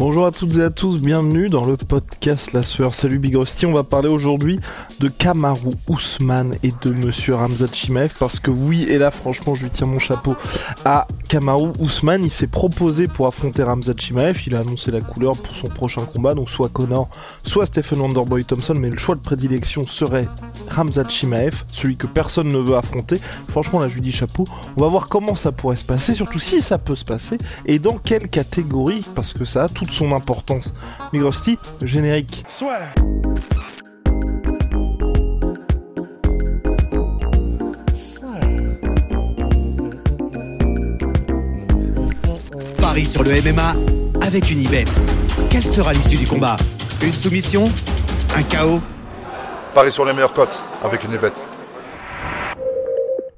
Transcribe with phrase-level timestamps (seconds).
[0.00, 2.94] Bonjour à toutes et à tous, bienvenue dans le podcast La Sueur.
[2.94, 4.58] Salut Big Rusty, on va parler aujourd'hui
[4.98, 9.64] de Kamaru Ousmane et de Monsieur Ramzat Chimaev parce que oui, et là franchement je
[9.64, 10.36] lui tiens mon chapeau
[10.86, 15.36] à Kamaru Ousmane, il s'est proposé pour affronter Ramzat Chimaev, il a annoncé la couleur
[15.36, 17.08] pour son prochain combat, donc soit Connor,
[17.44, 20.26] soit Stephen Wonderboy Thompson, mais le choix de prédilection serait
[20.70, 23.20] Ramzat Chimaev, celui que personne ne veut affronter.
[23.48, 24.44] Franchement là je dis chapeau,
[24.76, 27.78] on va voir comment ça pourrait se passer, surtout si ça peut se passer, et
[27.78, 30.74] dans quelle catégorie, parce que ça a toute son importance.
[31.12, 32.44] Big Rusty, générique.
[42.90, 43.76] Paris sur le MMA
[44.20, 44.84] avec une Ibet.
[45.48, 46.56] Quelle sera l'issue du combat?
[47.00, 47.70] Une soumission?
[48.34, 48.80] Un chaos?
[49.72, 51.49] Paris sur les meilleures cotes avec une bête.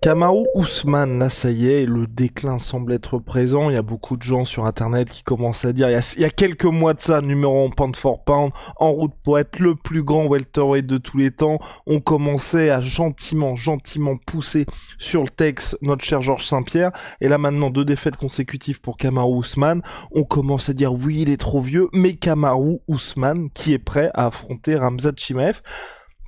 [0.03, 3.71] Kamaru Ousmane, là ça y est, le déclin semble être présent.
[3.71, 6.31] Il y a beaucoup de gens sur internet qui commencent à dire, il y a,
[6.31, 10.03] quelques mois de ça, numéro 1 pound for pound, en route pour être le plus
[10.03, 11.61] grand welterweight de tous les temps.
[11.87, 14.67] On commençait à gentiment, gentiment pousser
[14.99, 16.91] sur le texte notre cher Georges Saint-Pierre.
[17.21, 19.83] Et là maintenant, deux défaites consécutives pour Kamaru Ousmane.
[20.11, 24.11] On commence à dire, oui, il est trop vieux, mais Kamaru Ousmane qui est prêt
[24.15, 25.63] à affronter Ramzat Chimaev.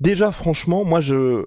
[0.00, 1.47] Déjà, franchement, moi je,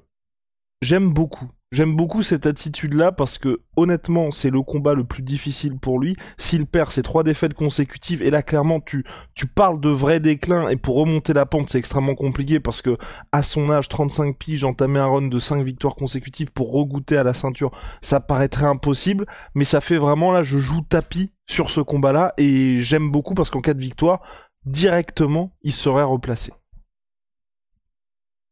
[0.81, 1.49] j'aime beaucoup.
[1.73, 6.15] J'aime beaucoup cette attitude-là parce que honnêtement, c'est le combat le plus difficile pour lui.
[6.37, 9.03] S'il perd ses trois défaites consécutives, et là clairement tu
[9.35, 12.97] tu parles de vrai déclin et pour remonter la pente, c'est extrêmement compliqué parce que
[13.33, 17.23] à son âge, 35 piges, entamer un run de 5 victoires consécutives pour regoûter à
[17.23, 17.71] la ceinture,
[18.01, 22.81] ça paraîtrait impossible, mais ça fait vraiment là, je joue tapis sur ce combat-là et
[22.81, 24.21] j'aime beaucoup parce qu'en cas de victoire,
[24.65, 26.53] directement, il serait replacé.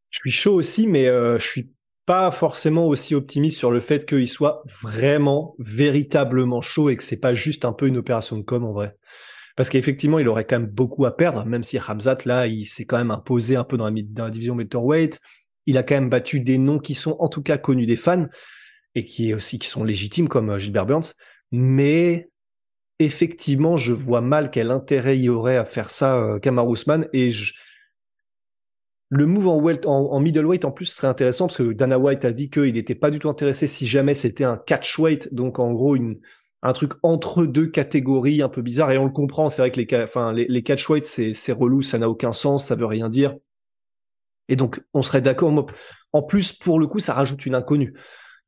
[0.09, 1.75] Je suis chaud aussi, mais euh, je suis
[2.05, 7.19] pas forcément aussi optimiste sur le fait qu'il soit vraiment, véritablement chaud et que c'est
[7.19, 8.95] pas juste un peu une opération de com en vrai.
[9.55, 12.85] Parce qu'effectivement, il aurait quand même beaucoup à perdre, même si Hamzat, là, il s'est
[12.85, 15.19] quand même imposé un peu dans la, dans la division middleweight.
[15.66, 18.27] Il a quand même battu des noms qui sont en tout cas connus des fans
[18.93, 21.13] et qui aussi qui sont légitimes comme euh, Gilbert Burns.
[21.51, 22.29] Mais
[22.99, 27.07] effectivement, je vois mal quel intérêt il y aurait à faire ça, euh, Kamaru Usman.
[27.13, 27.53] Et je,
[29.09, 32.25] le move en, welt, en, en, middleweight en plus serait intéressant parce que Dana White
[32.25, 35.73] a dit qu'il n'était pas du tout intéressé si jamais c'était un catchweight, donc en
[35.73, 35.95] gros
[36.63, 39.49] un truc entre deux catégories un peu bizarre et on le comprend.
[39.49, 42.88] C'est vrai que les, enfin, les, catchweights c'est, relou, ça n'a aucun sens, ça veut
[42.88, 43.35] rien dire.
[44.49, 45.67] Et donc on serait d'accord.
[46.11, 47.93] En plus pour le coup ça rajoute une inconnue.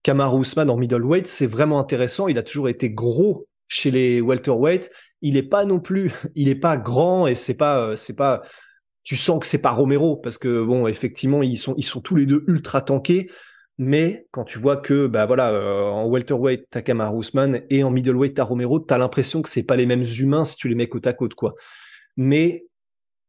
[0.01, 2.27] Kamaru Usman en middleweight c'est vraiment intéressant.
[2.27, 4.89] Il a toujours été gros chez les welterweight.
[5.21, 8.41] Il est pas non plus, il est pas grand et c'est pas, c'est pas
[9.07, 12.17] tu sens que c'est pas Romero parce que bon effectivement ils sont ils sont tous
[12.17, 13.31] les deux ultra tankés
[13.77, 17.89] mais quand tu vois que bah voilà euh, en welterweight t'as Kamaru Usman et en
[17.89, 20.89] middleweight t'as Romero t'as l'impression que c'est pas les mêmes humains si tu les mets
[20.89, 21.55] côte à côte quoi
[22.17, 22.65] mais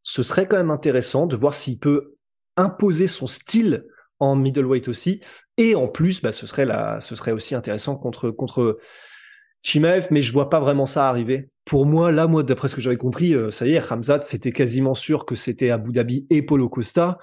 [0.02, 2.16] ce serait quand même intéressant de voir s'il peut
[2.56, 3.84] imposer son style
[4.18, 5.20] en middleweight aussi
[5.58, 8.80] et en plus bah ce serait la ce serait aussi intéressant contre contre
[9.62, 11.50] Chimaev, mais je vois pas vraiment ça arriver.
[11.68, 14.52] Pour moi, là, moi, d'après ce que j'avais compris, euh, ça y est, Hamzat, c'était
[14.52, 17.18] quasiment sûr que c'était Abu Dhabi et Polo Costa.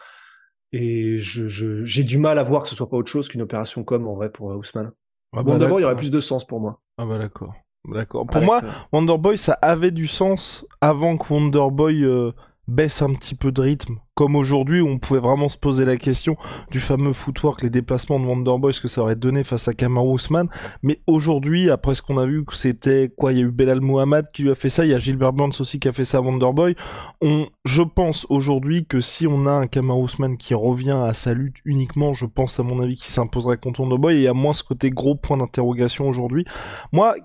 [0.71, 3.41] Et je, je, j'ai du mal à voir que ce soit pas autre chose qu'une
[3.41, 4.91] opération comme en vrai pour euh, Ousmane.
[5.35, 6.79] Ah bon, d'abord, il y aurait plus de sens pour moi.
[6.99, 7.55] Ah bah d'accord.
[7.85, 8.27] D'accord.
[8.27, 8.61] Pour moi,
[8.91, 12.31] Wonderboy, ça avait du sens avant que Wonderboy euh,
[12.67, 13.97] baisse un petit peu de rythme.
[14.15, 16.37] Comme aujourd'hui, où on pouvait vraiment se poser la question
[16.71, 20.15] du fameux footwork, les déplacements de Wonderboy, ce que ça aurait donné face à Kamaru
[20.15, 20.47] Usman.
[20.83, 24.31] Mais aujourd'hui, après ce qu'on a vu, c'était quoi Il y a eu Belal Mohamed
[24.31, 26.19] qui lui a fait ça, il y a Gilbert Burns aussi qui a fait ça
[26.19, 26.75] à Wonderboy.
[27.21, 31.33] On, je pense aujourd'hui que si on a un Kamaru Usman qui revient à sa
[31.33, 34.63] lutte uniquement, je pense à mon avis qu'il s'imposerait contre Wonderboy et a moins ce
[34.63, 36.45] côté gros point d'interrogation aujourd'hui.
[36.93, 37.15] Moi,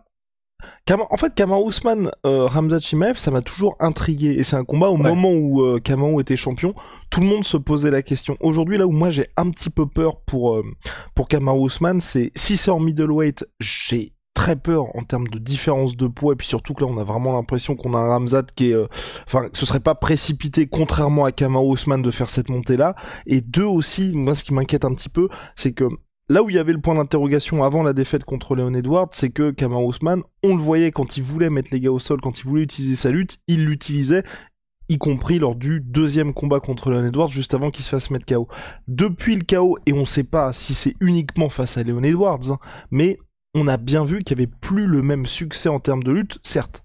[1.10, 4.30] en fait, Kamaru Usman, euh, Hamza Chimaev, ça m'a toujours intrigué.
[4.38, 5.02] Et c'est un combat au ouais.
[5.02, 5.80] moment où euh,
[6.20, 6.74] était champion,
[7.10, 8.36] tout le monde se posait la question.
[8.40, 10.64] Aujourd'hui, là où moi j'ai un petit peu peur pour, euh,
[11.14, 16.06] pour Usman, c'est si c'est en middleweight, j'ai très peur en termes de différence de
[16.06, 18.70] poids et puis surtout que là on a vraiment l'impression qu'on a un Ramzat qui
[18.70, 18.86] est euh,
[19.26, 22.94] enfin ce serait pas précipité contrairement à Kamaru Usman de faire cette montée là
[23.26, 25.84] et deux aussi moi ce qui m'inquiète un petit peu c'est que
[26.30, 29.30] là où il y avait le point d'interrogation avant la défaite contre Leon Edwards, c'est
[29.30, 32.38] que Kamar Ousmane, on le voyait quand il voulait mettre les gars au sol, quand
[32.38, 34.22] il voulait utiliser sa lutte, il l'utilisait,
[34.88, 38.26] y compris lors du deuxième combat contre Leon Edwards, juste avant qu'il se fasse mettre
[38.26, 38.46] KO.
[38.86, 42.58] Depuis le KO, et on sait pas si c'est uniquement face à Leon Edwards, hein,
[42.92, 43.18] mais
[43.54, 46.38] on a bien vu qu'il y avait plus le même succès en termes de lutte,
[46.44, 46.84] certes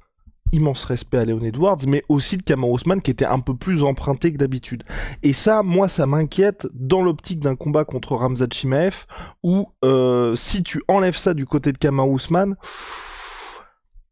[0.52, 3.84] immense respect à Leon Edwards, mais aussi de Kamar Ousmane qui était un peu plus
[3.84, 4.84] emprunté que d'habitude.
[5.24, 9.06] Et ça, moi, ça m'inquiète dans l'optique d'un combat contre Ramzat Chimaev,
[9.44, 12.56] où euh, si tu enlèves ça du côté de Kamar Ousmane,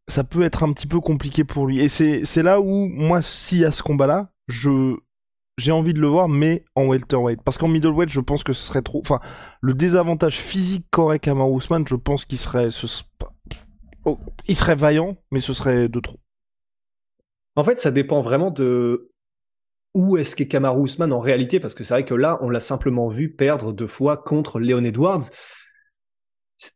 [0.08, 1.80] ça peut être un petit peu compliqué pour lui.
[1.80, 6.28] Et c'est là où, moi, s'il y a ce combat-là, j'ai envie de le voir,
[6.28, 7.42] mais en welterweight.
[7.42, 9.00] Parce qu'en middleweight, je pense que ce serait trop...
[9.00, 9.22] Enfin,
[9.62, 12.68] le désavantage physique qu'aurait Kamar Ousmane, je pense qu'il serait...
[14.04, 16.20] Oh, il serait vaillant, mais ce serait de trop.
[17.56, 19.12] En fait, ça dépend vraiment de
[19.94, 22.60] où est-ce qu'est Kamaru Usman en réalité, parce que c'est vrai que là, on l'a
[22.60, 25.30] simplement vu perdre deux fois contre Leon Edwards.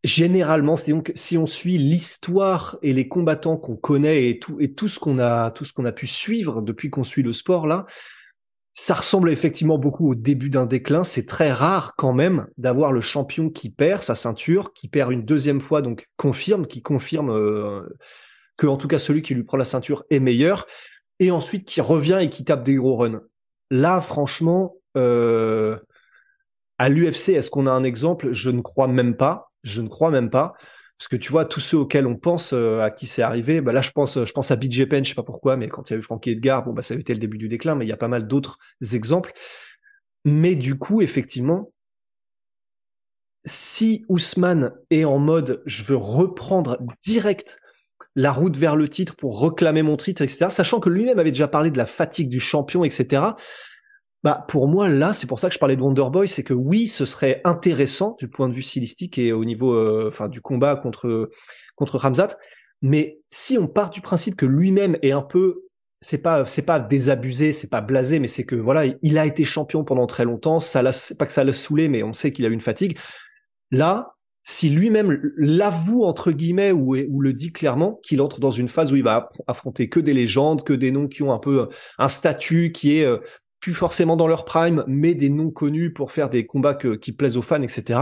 [0.03, 4.88] Généralement, donc si on suit l'histoire et les combattants qu'on connaît et tout et tout
[4.88, 7.85] ce qu'on a tout ce qu'on a pu suivre depuis qu'on suit le sport là,
[8.74, 11.03] ça ressemble effectivement beaucoup au début d'un déclin.
[11.03, 15.25] C'est très rare quand même d'avoir le champion qui perd sa ceinture, qui perd une
[15.25, 17.81] deuxième fois, donc confirme, qui confirme euh,
[18.57, 20.68] que en tout cas celui qui lui prend la ceinture est meilleur,
[21.19, 23.21] et ensuite qui revient et qui tape des gros runs.
[23.71, 25.77] Là, franchement, euh,
[26.77, 28.33] à l'UFC, est-ce qu'on a un exemple?
[28.33, 29.51] Je ne crois même pas.
[29.63, 30.54] Je ne crois même pas.
[30.98, 33.71] Parce que tu vois, tous ceux auxquels on pense, euh, à qui c'est arrivé, bah
[33.71, 35.94] là je pense, je pense à BJ Penn, je sais pas pourquoi, mais quand il
[35.94, 37.86] y a eu Frankie Edgar, bon bah ça avait été le début du déclin, mais
[37.86, 38.57] il y a pas mal d'autres
[38.94, 39.31] exemples.
[40.25, 41.71] Mais du coup, effectivement,
[43.45, 47.60] si Ousmane est en mode je veux reprendre direct
[48.18, 50.48] la route vers le titre pour réclamer mon titre, etc.
[50.50, 53.22] Sachant que lui-même avait déjà parlé de la fatigue du champion, etc.
[54.24, 56.88] Bah, pour moi, là, c'est pour ça que je parlais de Wonderboy, c'est que oui,
[56.88, 60.75] ce serait intéressant du point de vue stylistique et au niveau, euh, enfin, du combat
[60.75, 61.30] contre,
[61.75, 62.30] contre Ramzat.
[62.81, 65.62] Mais si on part du principe que lui-même est un peu,
[66.02, 69.44] c'est pas, c'est pas désabusé, c'est pas blasé, mais c'est que voilà, il a été
[69.44, 72.46] champion pendant très longtemps, ça l'a, pas que ça l'a saoulé, mais on sait qu'il
[72.46, 72.98] a eu une fatigue.
[73.70, 74.17] Là,
[74.50, 78.96] si lui-même l'avoue entre guillemets ou, le dit clairement qu'il entre dans une phase où
[78.96, 81.66] il va affronter que des légendes, que des noms qui ont un peu euh,
[81.98, 83.18] un statut qui est euh,
[83.60, 87.36] plus forcément dans leur prime, mais des noms connus pour faire des combats qui plaisent
[87.36, 88.00] aux fans, etc.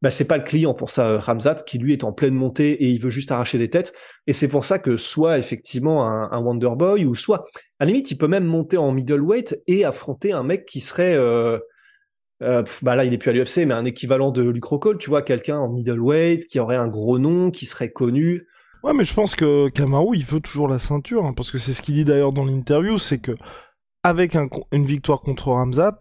[0.00, 2.84] Bah c'est pas le client pour ça, euh, Ramzat, qui lui est en pleine montée
[2.84, 3.92] et il veut juste arracher des têtes.
[4.28, 7.42] Et c'est pour ça que soit effectivement un, un Wonder Boy ou soit
[7.80, 11.16] à la limite il peut même monter en middleweight et affronter un mec qui serait
[11.16, 11.58] euh,
[12.40, 15.58] bah là il est plus à l'UFC mais un équivalent de Luke tu vois quelqu'un
[15.58, 18.46] en middleweight qui aurait un gros nom qui serait connu.
[18.84, 21.72] Ouais mais je pense que Kamaru il veut toujours la ceinture hein, parce que c'est
[21.72, 23.32] ce qu'il dit d'ailleurs dans l'interview c'est que
[24.04, 24.36] avec
[24.70, 25.98] une victoire contre Ramzat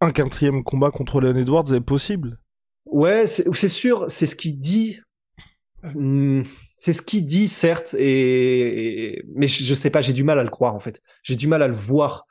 [0.00, 2.38] un quatrième combat contre Leon Edwards est possible.
[2.86, 5.00] Ouais c'est sûr c'est ce qu'il dit.
[5.94, 6.42] Hmm,
[6.74, 10.42] c'est ce qu'il dit certes et, mais je, je sais pas j'ai du mal à
[10.42, 11.02] le croire en fait.
[11.22, 12.26] J'ai du mal à le voir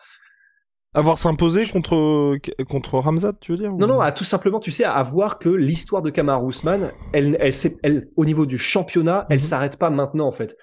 [0.95, 2.37] avoir s'imposer contre
[2.67, 5.49] contre Ramzat, tu veux dire Non, non, à tout simplement, tu sais, à voir que
[5.49, 7.53] l'histoire de Kamar Ousmane, elle, elle,
[7.83, 9.41] elle, au niveau du championnat, elle mhm.
[9.41, 10.57] s'arrête pas maintenant en fait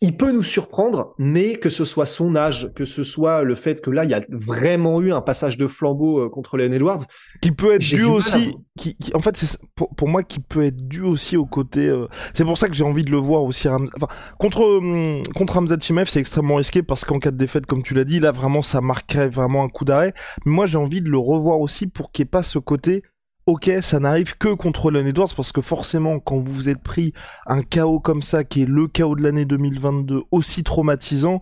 [0.00, 3.82] il peut nous surprendre, mais que ce soit son âge, que ce soit le fait
[3.82, 7.02] que là, il y a vraiment eu un passage de flambeau euh, contre Leon Edwards.
[7.42, 10.88] Qui peut être dû aussi, qui, en fait, c'est pour, pour, moi qui peut être
[10.88, 11.86] dû aussi au côté.
[11.86, 13.68] Euh, c'est pour ça que j'ai envie de le voir aussi.
[13.68, 14.08] Enfin,
[14.38, 18.04] contre hum, contre Hamza c'est extrêmement risqué parce qu'en cas de défaite, comme tu l'as
[18.04, 20.14] dit, là vraiment, ça marquerait vraiment un coup d'arrêt.
[20.46, 23.02] Mais moi, j'ai envie de le revoir aussi pour qu'il n'y ait pas ce côté
[23.46, 27.12] ok, ça n'arrive que contre Leon Edwards parce que forcément, quand vous vous êtes pris
[27.46, 31.40] un chaos comme ça, qui est le chaos de l'année 2022, aussi traumatisant,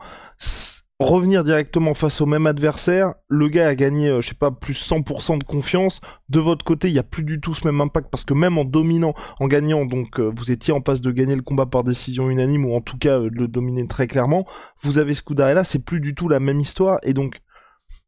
[0.98, 4.74] revenir directement face au même adversaire, le gars a gagné, euh, je sais pas, plus
[4.74, 6.00] 100% de confiance.
[6.28, 8.58] De votre côté, il y a plus du tout ce même impact parce que même
[8.58, 11.84] en dominant, en gagnant, donc euh, vous étiez en passe de gagner le combat par
[11.84, 14.46] décision unanime ou en tout cas euh, de le dominer très clairement,
[14.82, 17.40] vous avez ce coup d'arrêt là, c'est plus du tout la même histoire et donc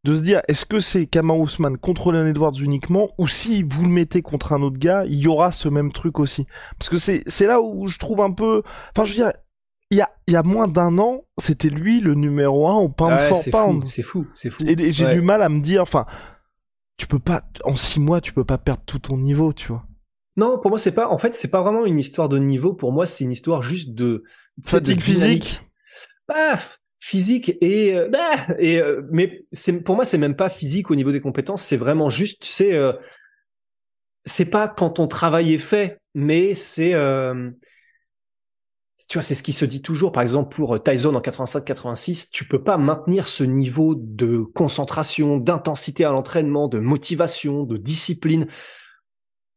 [0.04, 3.82] de se dire est-ce que c'est Kamar Ousmane contre Leon Edwards uniquement ou si vous
[3.82, 6.46] le mettez contre un autre gars, il y aura ce même truc aussi.
[6.78, 8.62] Parce que c'est là où je trouve un peu
[8.94, 9.32] enfin je veux dire
[9.90, 12.88] il y a, il y a moins d'un an, c'était lui le numéro un au
[12.88, 13.86] pound for pound.
[13.86, 14.64] C'est fou, c'est fou.
[14.66, 16.06] Et, j'ai du mal à me dire enfin
[16.96, 19.84] tu peux pas en six mois, tu peux pas perdre tout ton niveau, tu vois.
[20.36, 22.92] Non, pour moi c'est pas en fait, c'est pas vraiment une histoire de niveau, pour
[22.92, 24.24] moi c'est une histoire juste de
[24.62, 25.62] fatigue physique.
[26.26, 30.90] Paf physique et euh, bah, et euh, mais c'est pour moi c'est même pas physique
[30.90, 32.94] au niveau des compétences c'est vraiment juste c'est euh,
[34.24, 36.92] c'est pas quand ton travail est fait mais c'est
[39.06, 42.48] tu vois c'est ce qui se dit toujours par exemple pour Tyson en 85-86 tu
[42.48, 48.46] peux pas maintenir ce niveau de concentration d'intensité à l'entraînement de motivation de discipline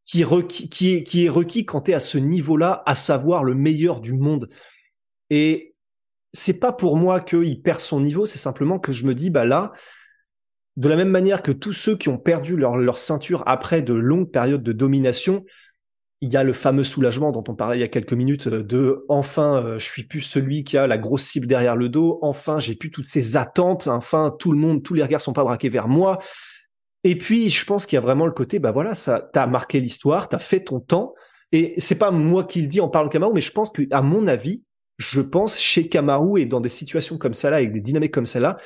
[0.03, 0.25] qui,
[0.69, 3.99] qui, est, qui est requis quand tu es à ce niveau-là, à savoir le meilleur
[3.99, 4.47] du monde.
[5.29, 5.75] Et
[6.37, 9.45] c'est pas pour moi qu'il perd son niveau, c'est simplement que je me dis, bah
[9.45, 9.73] là,
[10.77, 13.93] de la même manière que tous ceux qui ont perdu leur, leur ceinture après de
[13.93, 15.43] longues périodes de domination,
[16.21, 18.63] il y a le fameux soulagement dont on parlait il y a quelques minutes euh,
[18.63, 22.19] de enfin euh, je suis plus celui qui a la grosse cible derrière le dos,
[22.21, 25.43] enfin j'ai plus toutes ces attentes, enfin tout le monde, tous les regards sont pas
[25.43, 26.19] braqués vers moi.
[27.03, 29.79] Et puis je pense qu'il y a vraiment le côté bah voilà, ça t'as marqué
[29.79, 31.13] l'histoire, t'as fait ton temps
[31.51, 33.83] et c'est pas moi qui le dis en parlant de Kamaru mais je pense que
[33.91, 34.63] à mon avis,
[34.97, 38.25] je pense chez Kamaru et dans des situations comme ça là avec des dynamiques comme
[38.25, 38.57] ça là,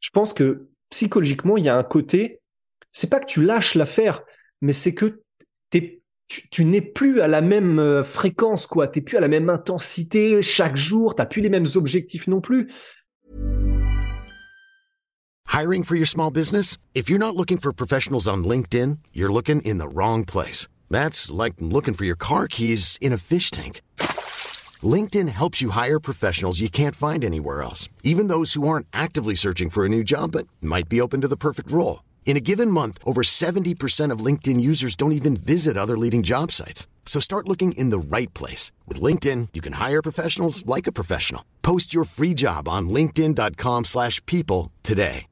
[0.00, 2.40] je pense que psychologiquement, il y a un côté
[2.90, 4.22] c'est pas que tu lâches l'affaire,
[4.60, 5.22] mais c'est que
[5.70, 6.02] t'es
[6.52, 8.86] tu, n'es plus à la même euh, fréquence, quoi.
[8.86, 11.16] T'es plus à la même intensité chaque jour.
[11.16, 12.68] T'as plus les mêmes objectifs non plus.
[15.52, 16.76] Hiring for your small business?
[16.94, 20.68] If you're not looking for professionals on LinkedIn, you're looking in the wrong place.
[20.88, 23.80] That's like looking for your car keys in a fish tank.
[24.82, 29.34] LinkedIn helps you hire professionals you can't find anywhere else, even those who aren't actively
[29.34, 32.04] searching for a new job but might be open to the perfect role.
[32.24, 36.52] In a given month, over 70% of LinkedIn users don't even visit other leading job
[36.52, 36.86] sites.
[37.04, 38.70] So start looking in the right place.
[38.86, 41.44] With LinkedIn, you can hire professionals like a professional.
[41.62, 45.26] Post your free job on linkedin.com slash people today.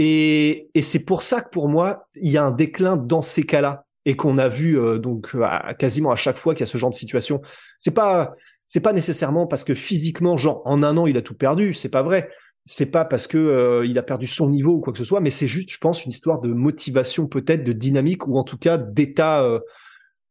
[0.00, 3.42] Et, et c'est pour ça que pour moi, il y a un déclin dans ces
[3.42, 3.87] cas-là.
[4.08, 6.78] Et qu'on a vu euh, donc à, quasiment à chaque fois qu'il y a ce
[6.78, 7.40] genre de situation.
[7.76, 8.34] C'est pas
[8.66, 11.74] c'est pas nécessairement parce que physiquement, genre en un an, il a tout perdu.
[11.74, 12.28] C'est pas vrai
[12.68, 15.20] c'est pas parce que euh, il a perdu son niveau ou quoi que ce soit,
[15.20, 18.58] mais c'est juste, je pense, une histoire de motivation peut-être, de dynamique ou en tout
[18.58, 19.60] cas d'état euh,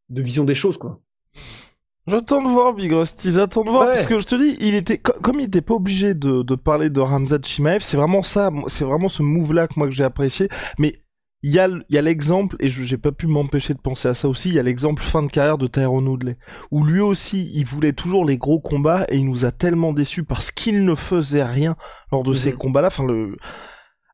[0.09, 0.99] de vision des choses, quoi.
[2.05, 4.99] J'attends de voir, Big Rusty, j'attends de voir, parce que je te dis, il était,
[4.99, 8.85] comme il était pas obligé de, de parler de Ramzat Chimaev, c'est vraiment ça, c'est
[8.85, 11.01] vraiment ce move-là que moi que j'ai apprécié, mais
[11.43, 14.13] il y a, y a l'exemple, et je j'ai pas pu m'empêcher de penser à
[14.13, 16.37] ça aussi, il y a l'exemple fin de carrière de Tyrone Woodley,
[16.71, 20.23] où lui aussi, il voulait toujours les gros combats, et il nous a tellement déçus
[20.23, 21.75] parce qu'il ne faisait rien
[22.11, 22.57] lors de ces mhm.
[22.57, 22.87] combats-là.
[22.87, 23.37] Enfin, le...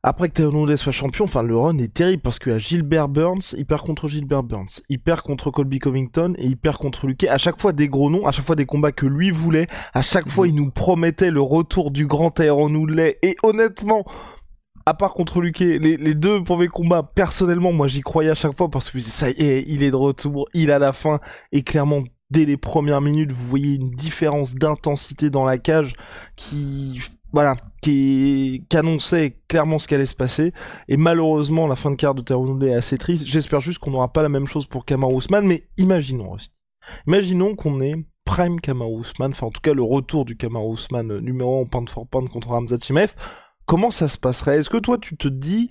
[0.06, 3.54] Après que Tyrone Woodley soit champion, enfin, le run est terrible, parce qu'à Gilbert Burns,
[3.56, 7.24] il perd contre Gilbert Burns, il perd contre Colby Covington, et il perd contre Luke.
[7.24, 10.02] À chaque fois des gros noms, à chaque fois des combats que lui voulait, à
[10.02, 10.52] chaque fois mhm.
[10.52, 14.04] il nous promettait le retour du grand Tyrone Woodley, et honnêtement,
[14.86, 18.70] à part contre Luquet, les, deux premiers combats, personnellement, moi j'y croyais à chaque fois
[18.70, 21.20] parce que ça y est, il est de retour, il a la fin,
[21.52, 25.94] et clairement, dès les premières minutes, vous voyez une différence d'intensité dans la cage
[26.36, 27.00] qui,
[27.32, 30.52] voilà, qui, annonçait clairement ce qui allait se passer.
[30.88, 33.26] Et malheureusement, la fin de carte de Terrenoule est assez triste.
[33.26, 36.52] J'espère juste qu'on n'aura pas la même chose pour Kamar Ousmane, mais imaginons, Rusty.
[37.06, 41.18] Imaginons qu'on est prime Kamar Ousmane, enfin en tout cas le retour du Kamar Ousmane
[41.18, 43.14] numéro 1 pound for pound contre Hamza Chimev
[43.66, 44.58] comment ça se passerait?
[44.58, 45.68] Est-ce que toi tu te dis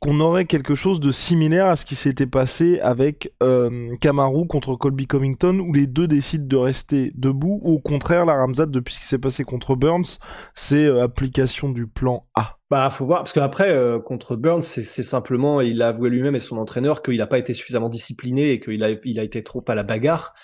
[0.00, 4.76] qu'on aurait quelque chose de similaire à ce qui s'était passé avec euh, Kamaru contre
[4.76, 8.94] Colby Covington, où les deux décident de rester debout, ou au contraire, la Ramzat, depuis
[8.94, 10.18] ce qui s'est passé contre Burns,
[10.54, 12.58] c'est euh, application du plan A?
[12.70, 16.40] Bah, faut voir, parce qu'après, euh, contre Burns, c'est simplement, il a avoué lui-même et
[16.40, 19.64] son entraîneur qu'il n'a pas été suffisamment discipliné et qu'il a, il a été trop
[19.68, 20.34] à la bagarre.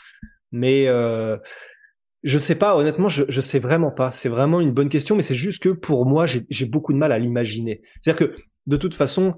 [0.52, 1.36] Mais euh,
[2.22, 4.10] je sais pas, honnêtement, je, je sais vraiment pas.
[4.10, 7.12] C'est vraiment une bonne question, mais c'est juste que pour moi, j'ai beaucoup de mal
[7.12, 7.82] à l'imaginer.
[8.00, 8.36] C'est-à-dire que,
[8.66, 9.34] de toute façon,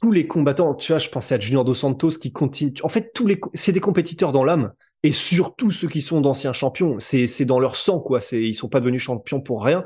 [0.00, 2.74] tous les combattants, tu vois, je pensais à Junior Dos Santos qui continue.
[2.82, 4.72] En fait, tous les, c'est des compétiteurs dans l'âme.
[5.02, 6.96] Et surtout ceux qui sont d'anciens champions.
[6.98, 8.20] C'est, c'est dans leur sang, quoi.
[8.20, 9.84] C'est, ils sont pas devenus champions pour rien.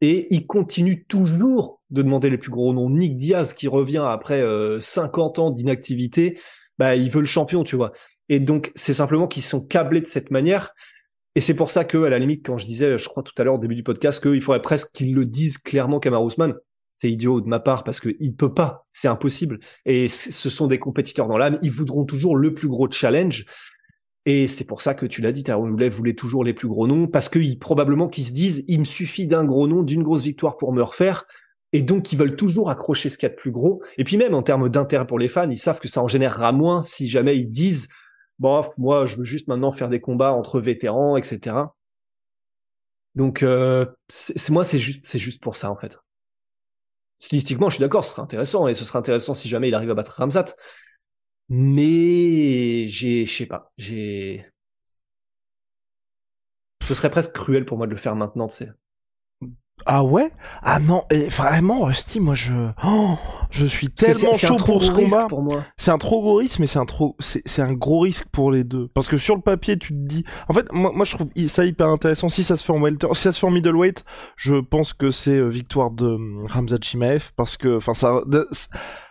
[0.00, 2.90] Et ils continuent toujours de demander les plus gros noms.
[2.90, 4.42] Nick Diaz, qui revient après
[4.78, 6.38] 50 euh, ans d'inactivité,
[6.78, 7.92] bah, il veut le champion, tu vois.
[8.28, 10.74] Et donc, c'est simplement qu'ils sont câblés de cette manière.
[11.34, 13.44] Et c'est pour ça que, à la limite, quand je disais, je crois tout à
[13.44, 16.54] l'heure au début du podcast, qu'il faudrait presque qu'ils le disent clairement, Kamar Ousmane,
[16.90, 19.60] c'est idiot de ma part parce qu'il peut pas, c'est impossible.
[19.84, 23.44] Et ce sont des compétiteurs dans l'âme, ils voudront toujours le plus gros challenge.
[24.26, 26.86] Et c'est pour ça que tu l'as dit, Tyrone Woodley voulait toujours les plus gros
[26.86, 30.24] noms, parce qu'ils probablement qu'ils se disent, il me suffit d'un gros nom, d'une grosse
[30.24, 31.24] victoire pour me refaire.
[31.72, 33.82] Et donc, ils veulent toujours accrocher ce qu'il y a de plus gros.
[33.96, 36.52] Et puis même en termes d'intérêt pour les fans, ils savent que ça en générera
[36.52, 37.88] moins si jamais ils disent,
[38.38, 41.74] bof, moi, je veux juste maintenant faire des combats entre vétérans, etc.
[43.14, 45.98] Donc, euh, c'est moi, c'est juste, c'est juste pour ça en fait.
[47.18, 49.90] Stylistiquement, je suis d'accord, ce serait intéressant et ce serait intéressant si jamais il arrive
[49.90, 50.54] à battre Ramzat.
[51.48, 54.46] Mais j'ai, je sais pas, j'ai.
[56.82, 58.70] Ce serait presque cruel pour moi de le faire maintenant, tu sais.
[59.86, 60.30] Ah ouais?
[60.62, 62.52] Ah non, et vraiment, Rusty, moi je,
[62.84, 63.16] oh,
[63.50, 65.26] je suis tellement chaud pour ce combat.
[65.28, 65.64] Pour moi.
[65.76, 68.64] C'est un trop gros risque, mais c'est un trop, c'est un gros risque pour les
[68.64, 68.88] deux.
[68.94, 71.64] Parce que sur le papier, tu te dis, en fait, moi, moi je trouve ça
[71.64, 72.28] hyper intéressant.
[72.28, 74.04] Si ça se fait en welter, si ça se fait en middleweight,
[74.36, 78.20] je pense que c'est euh, victoire de euh, Ramzat Chimaev parce que, enfin ça.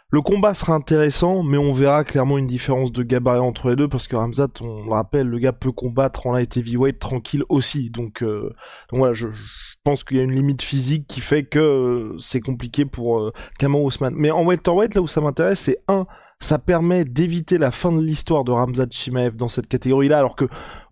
[0.09, 3.89] Le combat sera intéressant, mais on verra clairement une différence de gabarit entre les deux
[3.89, 7.89] parce que Ramzat, on le rappelle, le gars peut combattre en light heavyweight tranquille aussi.
[7.89, 8.53] Donc, euh,
[8.89, 9.27] donc voilà, je,
[9.83, 13.31] pense qu'il y a une limite physique qui fait que euh, c'est compliqué pour euh,
[13.57, 14.15] Kamau Ousmane.
[14.17, 16.05] Mais en welterweight, là où ça m'intéresse, c'est un,
[16.39, 20.45] ça permet d'éviter la fin de l'histoire de Ramzat Chimaev dans cette catégorie-là, alors que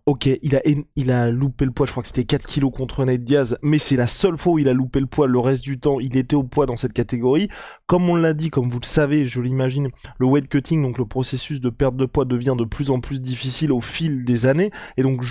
[0.05, 0.61] ok, il a,
[0.95, 3.79] il a loupé le poids, je crois que c'était 4 kilos contre Nate Diaz, mais
[3.79, 6.15] c'est la seule fois où il a loupé le poids, le reste du temps, il
[6.15, 7.49] était au poids dans cette catégorie.
[7.87, 11.05] Comme on l'a dit, comme vous le savez, je l'imagine, le weight cutting, donc le
[11.05, 14.69] processus de perte de poids devient de plus en plus difficile au fil des années,
[14.97, 15.23] et donc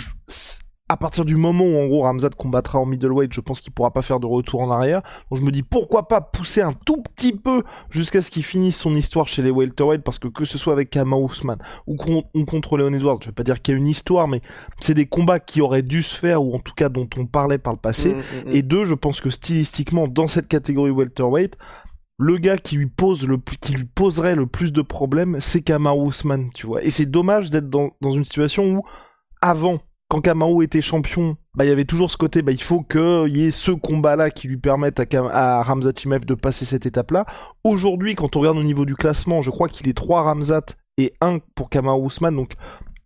[0.87, 3.91] à partir du moment où en gros Ramzat combattra en middleweight, je pense qu'il pourra
[3.91, 5.01] pas faire de retour en arrière.
[5.31, 8.77] Donc je me dis pourquoi pas pousser un tout petit peu jusqu'à ce qu'il finisse
[8.77, 12.77] son histoire chez les welterweight parce que que ce soit avec Kama Ousmane ou, contre
[12.77, 14.41] Leon Edwards, je vais pas dire qu'il y a une histoire mais
[14.79, 17.57] c'est des combats qui auraient dû se faire ou en tout cas dont on parlait
[17.57, 18.13] par le passé.
[18.13, 18.55] Mm, mm, mm.
[18.55, 21.57] Et deux, je pense que stylistiquement dans cette catégorie welterweight,
[22.19, 25.93] le gars qui lui pose le qui lui poserait le plus de problèmes, c'est Kama
[25.93, 26.83] Ousmane, tu vois.
[26.83, 28.83] Et c'est dommage d'être dans, dans une situation où
[29.41, 29.79] avant
[30.15, 33.35] quand Kamau était champion, bah il y avait toujours ce côté, bah il faut qu'il
[33.35, 37.25] y ait ce combat-là qui lui permette à, à Ramzat de passer cette étape-là.
[37.65, 40.67] Aujourd'hui, quand on regarde au niveau du classement, je crois qu'il est 3 Ramzat
[40.97, 42.53] et 1 pour Kamau Ousmane, donc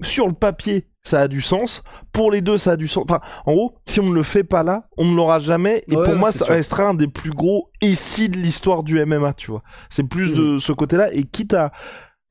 [0.01, 1.83] sur le papier, ça a du sens.
[2.13, 3.05] Pour les deux, ça a du sens.
[3.09, 5.83] Enfin, en gros, si on ne le fait pas là, on ne l'aura jamais.
[5.87, 9.49] Et pour moi, ça restera un des plus gros si de l'histoire du MMA, tu
[9.49, 9.63] vois.
[9.89, 10.59] C'est plus de mhm.
[10.59, 11.11] ce côté-là.
[11.11, 11.71] Et quitte à...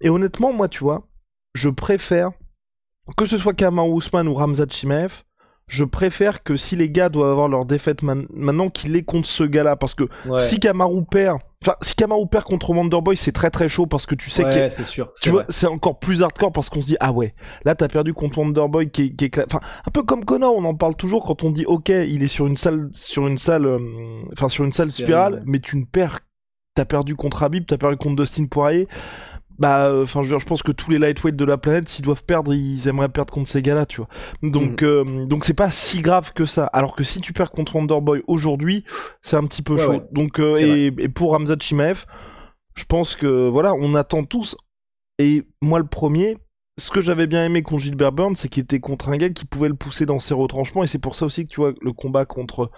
[0.01, 1.09] Et honnêtement, moi, tu vois,
[1.55, 2.31] je préfère
[3.17, 5.25] que ce soit Kamau Ousmane ou Ramzat Chimev,
[5.69, 9.45] je préfère que si les gars doivent avoir leur défaite maintenant, qu'ils les contre ce
[9.45, 9.77] gars-là.
[9.77, 10.05] Parce que
[10.41, 14.15] si Kamaru perd, enfin, si Kamaru perd contre Wonderboy, c'est très très chaud parce que
[14.15, 14.69] tu sais que.
[14.71, 15.13] c'est sûr.
[15.21, 17.35] Tu vois, c'est encore plus hardcore parce qu'on se dit, ah ouais,
[17.65, 20.75] là t'as perdu contre Wonderboy qui, qui est, enfin, un peu comme Connor, on en
[20.75, 23.79] parle toujours quand on dit, ok, il est sur une salle, sur une salle, euh,
[24.33, 26.21] enfin, sur une salle spirale, mais tu ne perds,
[26.75, 28.89] t'as perdu contre Habib, t'as perdu contre Dustin Poirier
[29.59, 32.23] bah euh, enfin je, je, pense que tous les lightweights de la planète s'ils doivent
[32.23, 34.09] perdre ils aimeraient perdre contre ces gars-là tu vois.
[34.43, 34.87] Donc mm.
[34.87, 36.67] euh, donc c'est pas si grave que ça.
[36.67, 38.85] Alors que si tu perds contre Wonderboy aujourd'hui
[39.23, 40.03] c'est un petit peu chaud.
[40.13, 42.05] donc euh, et, et, pour Ramzat Chimaev
[42.75, 44.57] je pense que voilà on attend tous.
[45.19, 46.39] Et moi le premier
[46.79, 49.45] ce que j'avais bien aimé contre Gilbert Burns c'est qu'il était contre un gars qui
[49.45, 50.85] pouvait le pousser dans ses retranchements.
[50.85, 52.71] Et c'est pour ça aussi que tu vois le combat contre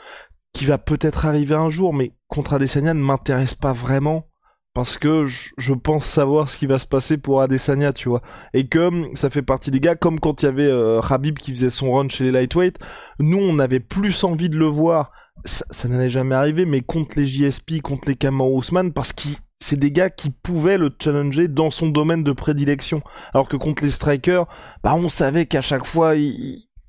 [0.54, 4.29] qui va peut-être arriver un jour mais contre Adesanya ne m'intéresse pas vraiment
[4.74, 8.22] parce que je, pense savoir ce qui va se passer pour Adesanya, tu vois.
[8.54, 11.52] Et comme ça fait partie des gars, comme quand il y avait euh, Habib qui
[11.52, 12.78] faisait son run chez les lightweight,
[13.18, 15.12] nous on avait plus envie de le voir.
[15.44, 19.28] Ça, n'allait jamais arriver, mais contre les JSP, contre les Kamau Ousmane, parce que
[19.58, 23.02] c'est des gars qui pouvaient le challenger dans son domaine de prédilection.
[23.32, 24.46] Alors que contre les strikers,
[24.84, 26.14] bah on savait qu'à chaque fois,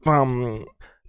[0.06, 0.60] enfin,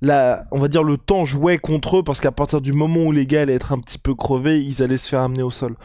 [0.02, 3.12] la, on va dire le temps jouait contre eux parce qu'à partir du moment où
[3.12, 5.76] les gars allaient être un petit peu crevés, ils allaient se faire amener au sol.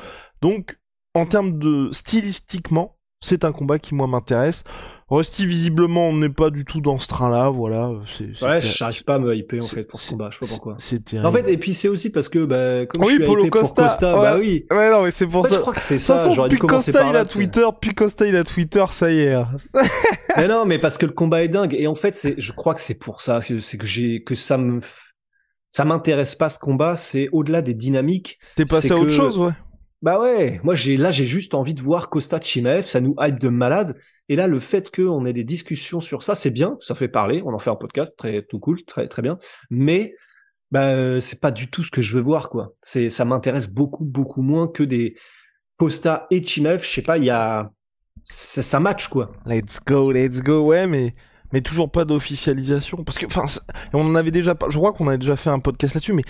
[0.42, 0.78] Donc,
[1.14, 4.64] en termes de stylistiquement, c'est un combat qui moi m'intéresse.
[5.10, 7.90] Rusty visiblement n'est pas du tout dans ce train-là, voilà.
[7.90, 10.76] ouais, j'arrive pas à me hyper en fait pour ce combat, je sais pas pourquoi.
[10.80, 13.50] C'est En fait, et puis c'est aussi parce que bah comme oui, je suis Polo
[13.50, 14.66] Costa, pour Costa bah oui.
[14.70, 15.56] Ouais non mais c'est pour ça.
[15.56, 16.30] Je crois que c'est ça.
[16.32, 19.20] J'aurais dû commencer Costa, par il a Twitter, puis Costa il a Twitter, ça y
[19.20, 19.34] est.
[19.34, 19.48] Hein.
[20.38, 22.74] mais non, mais parce que le combat est dingue et en fait c'est, je crois
[22.74, 24.82] que c'est pour ça, c'est que j'ai que ça me
[25.70, 28.40] ça m'intéresse pas ce combat, c'est au-delà des dynamiques.
[28.56, 29.52] T'es passé à autre chose, ouais.
[30.04, 33.40] Bah ouais, moi j'ai là j'ai juste envie de voir Costa Chimaev, ça nous hype
[33.40, 33.98] de malade.
[34.30, 37.42] Et là le fait qu'on ait des discussions sur ça, c'est bien, ça fait parler,
[37.46, 39.40] on en fait un podcast, très tout cool, très très bien.
[39.72, 40.14] Mais
[40.70, 42.74] bah c'est pas du tout ce que je veux voir quoi.
[42.82, 45.16] C'est ça m'intéresse beaucoup beaucoup moins que des
[45.78, 46.84] Costa et Chimaev.
[46.84, 47.72] Je sais pas, il y a
[48.24, 49.32] ça, ça match quoi.
[49.46, 51.16] Let's go, let's go, ouais, mais
[51.54, 53.46] mais toujours pas d'officialisation parce que enfin
[53.94, 56.24] on en avait déjà, je crois qu'on avait déjà fait un podcast là-dessus, mais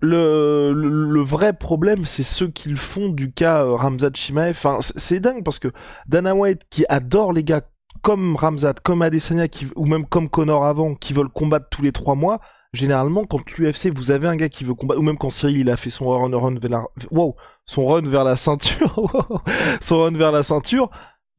[0.00, 4.50] le, le, vrai problème, c'est ceux qui le font du cas euh, Ramzat Chimaev.
[4.50, 5.68] Enfin, c'est dingue parce que
[6.06, 7.62] Dana White, qui adore les gars
[8.02, 12.14] comme Ramzat, comme Adesanya, ou même comme Connor avant, qui veulent combattre tous les trois
[12.14, 12.40] mois,
[12.72, 15.70] généralement, quand l'UFC, vous avez un gars qui veut combattre, ou même quand Cyril, il
[15.70, 17.36] a fait son run, run vers la, wow,
[17.66, 19.42] son run vers la ceinture,
[19.80, 20.90] son run vers la ceinture,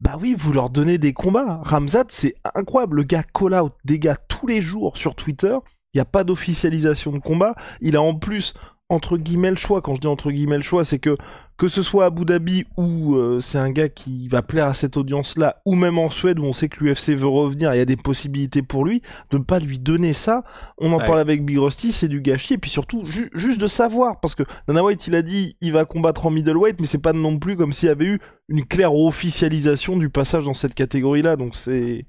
[0.02, 1.62] bah oui, vous leur donnez des combats.
[1.64, 2.98] Ramzat, c'est incroyable.
[2.98, 5.56] Le gars call out des gars tous les jours sur Twitter.
[5.94, 7.56] Il n'y a pas d'officialisation de combat.
[7.82, 8.54] Il a en plus
[8.92, 9.82] entre guillemets le choix.
[9.82, 11.18] Quand je dis entre guillemets le choix, c'est que
[11.58, 14.74] que ce soit à Abu Dhabi où euh, c'est un gars qui va plaire à
[14.74, 17.82] cette audience-là, ou même en Suède où on sait que l'UFC veut revenir, il y
[17.82, 20.44] a des possibilités pour lui, de ne pas lui donner ça.
[20.80, 24.20] On en parle avec Big Rusty, c'est du gâchis, et puis surtout juste de savoir,
[24.22, 27.14] parce que Dana White il a dit il va combattre en middleweight, mais c'est pas
[27.14, 31.36] non plus comme s'il y avait eu une claire officialisation du passage dans cette catégorie-là,
[31.36, 32.08] donc c'est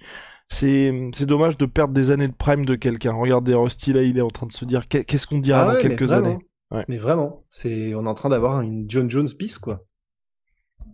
[0.52, 3.12] c'est dommage de perdre des années de prime de quelqu'un.
[3.12, 5.80] Regardez Rusty là, il est en train de se dire qu'est-ce qu'on dira ah dans
[5.80, 6.38] quelques années?
[6.88, 9.84] Mais vraiment, c'est on est en train d'avoir une John Jones bis quoi.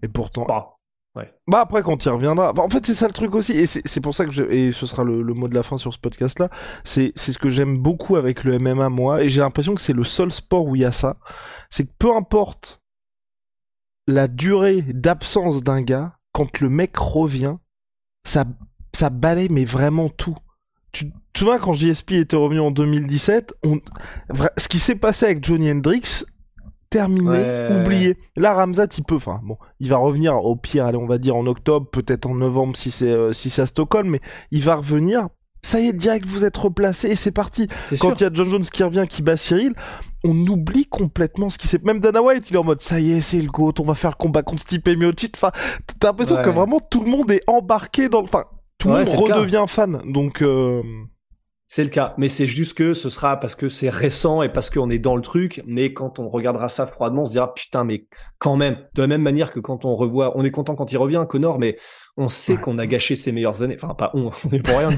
[0.02, 0.44] Et pourtant.
[0.46, 0.76] Bah,
[1.16, 1.32] ouais.
[1.46, 2.52] Bah après quand il reviendra.
[2.52, 4.44] Bah, en fait c'est ça le truc aussi et c'est c'est pour ça que je...
[4.44, 6.50] et ce sera le, le mot de la fin sur ce podcast là.
[6.84, 9.92] C'est c'est ce que j'aime beaucoup avec le MMA moi et j'ai l'impression que c'est
[9.92, 11.16] le seul sport où il y a ça.
[11.70, 12.80] C'est que peu importe
[14.06, 17.56] la durée d'absence d'un gars, quand le mec revient,
[18.24, 18.44] ça
[18.94, 20.36] ça balaye mais vraiment tout.
[20.92, 23.76] Tu tu vois quand JSP était revenu en 2017, on...
[24.34, 26.24] vra- ce qui s'est passé avec Johnny Hendrix
[26.90, 27.68] terminé, Ouais.
[27.82, 28.16] oublié.
[28.36, 31.36] Là, Ramzat, il peut, enfin, bon, il va revenir au pire, allez, on va dire
[31.36, 34.20] en octobre, peut-être en novembre si c'est euh, si c'est à Stockholm, mais
[34.50, 35.28] il va revenir.
[35.62, 37.68] Ça y est, direct, vous êtes replacé et c'est parti.
[37.84, 39.74] C'est Quand il y a John Jones qui revient, qui bat Cyril,
[40.24, 41.80] on oublie complètement ce qui s'est.
[41.84, 43.94] Même Dana White, il est en mode, ça y est, c'est le GOAT, on va
[43.94, 45.34] faire le combat contre Stipe Miocic.
[45.36, 45.50] Enfin,
[46.00, 46.42] t'as l'impression Ouais.
[46.44, 48.24] que vraiment tout le monde est embarqué dans le.
[48.28, 48.44] Enfin,
[48.78, 50.02] tout le monde le redevient fan.
[50.06, 50.82] Donc, euh,
[51.66, 54.70] C'est le cas, mais c'est juste que ce sera parce que c'est récent et parce
[54.70, 55.62] qu'on est dans le truc.
[55.66, 58.06] Mais quand on regardera ça froidement, on se dira putain, mais
[58.38, 60.96] quand même, de la même manière que quand on revoit, on est content quand il
[60.96, 61.76] revient, Connor, mais
[62.16, 63.76] on sait qu'on a gâché ses meilleures années.
[63.80, 64.88] Enfin, pas on, on est pour rien,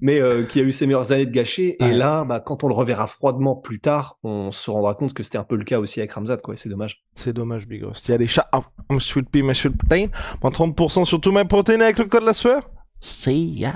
[0.00, 1.76] mais euh, qu'il y a eu ses meilleures années de gâcher.
[1.80, 1.90] Ouais.
[1.90, 5.24] Et là, bah, quand on le reverra froidement plus tard, on se rendra compte que
[5.24, 6.54] c'était un peu le cas aussi avec Ramzat, quoi.
[6.54, 7.02] C'est dommage.
[7.16, 8.04] c'est dommage, Big Ross.
[8.06, 8.48] Il y a les chats.
[8.52, 10.06] Ah, I'm sweet pea, my sweet protein.
[10.40, 12.70] Moins 30% sur tout ma protéine avec le code la sueur.
[13.02, 13.72] See ya.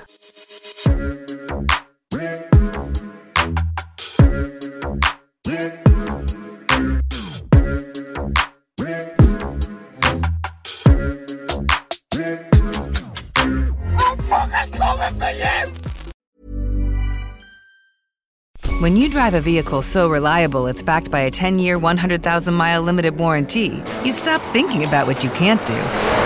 [18.80, 22.82] When you drive a vehicle so reliable it's backed by a 10 year, 100,000 mile
[22.82, 26.25] limited warranty, you stop thinking about what you can't do